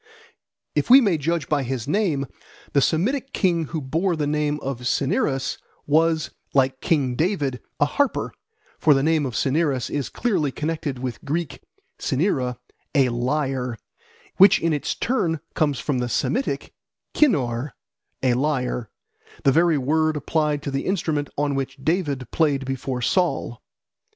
If 0.73 0.89
we 0.89 0.99
may 0.99 1.19
judge 1.19 1.47
by 1.47 1.61
his 1.61 1.87
name, 1.87 2.25
the 2.73 2.81
Semitic 2.81 3.33
king 3.33 3.65
who 3.65 3.79
bore 3.79 4.15
the 4.15 4.25
name 4.25 4.59
of 4.61 4.87
Cinyras 4.87 5.59
was, 5.85 6.31
like 6.55 6.81
King 6.81 7.13
David, 7.13 7.61
a 7.79 7.85
harper; 7.85 8.33
for 8.79 8.95
the 8.95 9.03
name 9.03 9.27
of 9.27 9.35
Cinyras 9.35 9.91
is 9.91 10.09
clearly 10.09 10.51
connected 10.51 10.97
with 10.97 11.19
the 11.19 11.27
Greek 11.27 11.61
cinyra, 11.99 12.57
"a 12.95 13.09
lyre," 13.09 13.77
which 14.37 14.59
in 14.59 14.73
its 14.73 14.95
turn 14.95 15.39
comes 15.53 15.77
from 15.79 15.99
the 15.99 16.09
Semitic 16.09 16.73
kinnor, 17.13 17.73
"a 18.23 18.33
lyre," 18.33 18.89
the 19.43 19.51
very 19.51 19.77
word 19.77 20.17
applied 20.17 20.63
to 20.63 20.71
the 20.71 20.87
instrument 20.87 21.29
on 21.37 21.53
which 21.53 21.77
David 21.79 22.25
played 22.31 22.65
before 22.65 23.03
Saul. 23.03 23.61